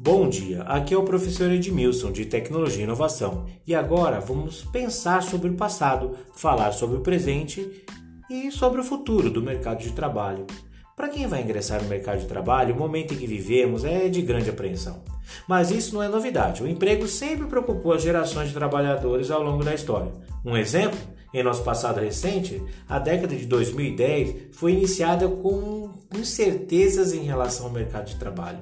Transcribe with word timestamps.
Bom 0.00 0.28
dia, 0.28 0.62
aqui 0.62 0.94
é 0.94 0.96
o 0.96 1.02
professor 1.02 1.50
Edmilson 1.50 2.12
de 2.12 2.24
Tecnologia 2.24 2.82
e 2.82 2.84
Inovação 2.84 3.46
e 3.66 3.74
agora 3.74 4.20
vamos 4.20 4.62
pensar 4.62 5.24
sobre 5.24 5.48
o 5.48 5.56
passado, 5.56 6.16
falar 6.36 6.70
sobre 6.70 6.98
o 6.98 7.00
presente 7.00 7.84
e 8.30 8.48
sobre 8.52 8.80
o 8.80 8.84
futuro 8.84 9.28
do 9.28 9.42
mercado 9.42 9.80
de 9.80 9.90
trabalho. 9.90 10.46
Para 10.94 11.08
quem 11.08 11.26
vai 11.26 11.42
ingressar 11.42 11.82
no 11.82 11.88
mercado 11.88 12.20
de 12.20 12.28
trabalho, 12.28 12.76
o 12.76 12.78
momento 12.78 13.12
em 13.12 13.16
que 13.16 13.26
vivemos 13.26 13.84
é 13.84 14.08
de 14.08 14.22
grande 14.22 14.50
apreensão. 14.50 15.02
Mas 15.48 15.72
isso 15.72 15.96
não 15.96 16.02
é 16.04 16.06
novidade, 16.06 16.62
o 16.62 16.68
emprego 16.68 17.08
sempre 17.08 17.48
preocupou 17.48 17.92
as 17.92 18.00
gerações 18.00 18.50
de 18.50 18.54
trabalhadores 18.54 19.32
ao 19.32 19.42
longo 19.42 19.64
da 19.64 19.74
história. 19.74 20.12
Um 20.44 20.56
exemplo? 20.56 20.96
Em 21.32 21.42
nosso 21.42 21.62
passado 21.62 22.00
recente, 22.00 22.62
a 22.88 22.98
década 22.98 23.36
de 23.36 23.46
2010 23.46 24.48
foi 24.52 24.72
iniciada 24.72 25.28
com 25.28 25.90
incertezas 26.14 27.12
em 27.12 27.22
relação 27.22 27.66
ao 27.66 27.72
mercado 27.72 28.06
de 28.06 28.16
trabalho 28.16 28.60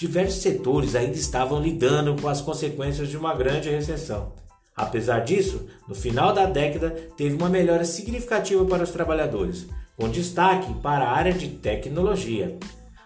diversos 0.00 0.40
setores 0.40 0.94
ainda 0.94 1.14
estavam 1.14 1.60
lidando 1.60 2.16
com 2.22 2.26
as 2.26 2.40
consequências 2.40 3.10
de 3.10 3.18
uma 3.18 3.34
grande 3.34 3.68
recessão. 3.68 4.32
Apesar 4.74 5.20
disso, 5.20 5.68
no 5.86 5.94
final 5.94 6.32
da 6.32 6.46
década 6.46 6.88
teve 7.18 7.36
uma 7.36 7.50
melhora 7.50 7.84
significativa 7.84 8.64
para 8.64 8.82
os 8.82 8.90
trabalhadores, 8.90 9.66
com 9.98 10.08
destaque 10.08 10.72
para 10.80 11.04
a 11.04 11.12
área 11.12 11.34
de 11.34 11.48
tecnologia. 11.48 12.58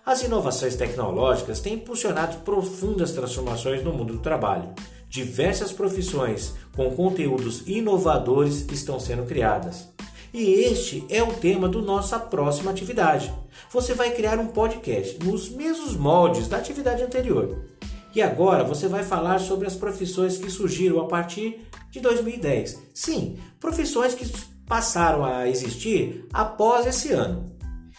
As 0.07 0.23
inovações 0.23 0.77
tecnológicas 0.77 1.59
têm 1.59 1.75
impulsionado 1.75 2.37
profundas 2.45 3.11
transformações 3.11 3.83
no 3.83 3.93
mundo 3.93 4.13
do 4.13 4.21
trabalho. 4.21 4.73
Diversas 5.15 5.71
profissões 5.71 6.55
com 6.75 6.91
conteúdos 6.91 7.63
inovadores 7.69 8.67
estão 8.73 8.99
sendo 8.99 9.25
criadas. 9.25 9.89
E 10.33 10.43
este 10.43 11.07
é 11.09 11.23
o 11.23 11.33
tema 11.35 11.69
da 11.69 11.81
nossa 11.81 12.19
próxima 12.19 12.73
atividade. 12.73 13.33
Você 13.71 13.95
vai 13.95 14.11
criar 14.11 14.41
um 14.41 14.49
podcast 14.49 15.17
nos 15.25 15.49
mesmos 15.51 15.95
moldes 15.95 16.49
da 16.49 16.57
atividade 16.57 17.01
anterior. 17.05 17.65
E 18.13 18.21
agora 18.21 18.65
você 18.65 18.89
vai 18.89 19.05
falar 19.05 19.39
sobre 19.39 19.69
as 19.69 19.77
profissões 19.77 20.37
que 20.37 20.51
surgiram 20.51 20.99
a 20.99 21.07
partir 21.07 21.61
de 21.93 22.01
2010. 22.01 22.83
Sim, 22.93 23.39
profissões 23.61 24.15
que 24.15 24.29
passaram 24.67 25.25
a 25.25 25.49
existir 25.49 26.27
após 26.33 26.89
esse 26.89 27.13
ano. 27.13 27.55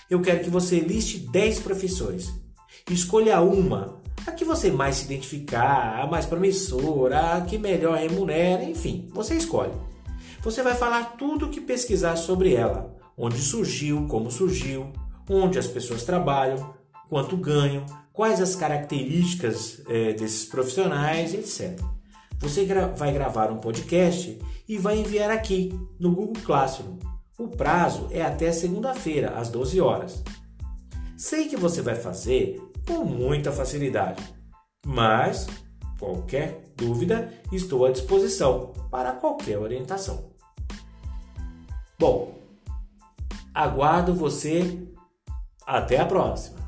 Eu 0.09 0.21
quero 0.21 0.43
que 0.43 0.49
você 0.49 0.81
liste 0.81 1.19
10 1.19 1.61
profissões. 1.61 2.30
Escolha 2.91 3.39
uma, 3.39 4.02
que 4.45 4.47
você 4.47 4.69
mais 4.69 4.97
se 4.97 5.05
identificar, 5.05 6.03
a 6.03 6.05
mais 6.05 6.27
promissora, 6.27 7.33
a 7.33 7.41
que 7.41 7.57
melhor 7.57 7.97
remunera, 7.97 8.63
enfim, 8.63 9.09
você 9.11 9.33
escolhe. 9.33 9.73
Você 10.43 10.61
vai 10.61 10.75
falar 10.75 11.15
tudo 11.17 11.47
o 11.47 11.49
que 11.49 11.59
pesquisar 11.59 12.15
sobre 12.15 12.53
ela, 12.53 12.95
onde 13.17 13.39
surgiu, 13.39 14.05
como 14.07 14.29
surgiu, 14.29 14.93
onde 15.27 15.57
as 15.57 15.65
pessoas 15.65 16.03
trabalham, 16.03 16.75
quanto 17.09 17.35
ganham, 17.35 17.87
quais 18.13 18.39
as 18.39 18.55
características 18.55 19.81
é, 19.87 20.13
desses 20.13 20.45
profissionais, 20.45 21.33
etc. 21.33 21.80
Você 22.37 22.65
gra 22.65 22.85
vai 22.85 23.11
gravar 23.11 23.52
um 23.52 23.57
podcast 23.57 24.37
e 24.69 24.77
vai 24.77 24.99
enviar 24.99 25.31
aqui 25.31 25.73
no 25.99 26.11
Google 26.11 26.43
Classroom. 26.43 26.99
O 27.39 27.47
prazo 27.47 28.09
é 28.11 28.21
até 28.21 28.52
segunda-feira, 28.52 29.31
às 29.31 29.49
12 29.49 29.81
horas. 29.81 30.23
Sei 31.17 31.47
que 31.47 31.57
você 31.57 31.81
vai 31.81 31.95
fazer 31.95 32.61
com 32.87 33.03
muita 33.03 33.52
facilidade, 33.52 34.34
mas 34.86 35.47
qualquer 35.97 36.64
dúvida 36.78 37.33
estou 37.52 37.86
à 37.86 37.91
disposição 37.91 38.73
para 38.92 39.11
qualquer 39.14 39.58
orientação. 39.58 40.30
Bom, 41.97 42.38
aguardo 43.53 44.14
você. 44.14 44.88
Até 45.66 46.00
a 46.00 46.05
próxima! 46.05 46.64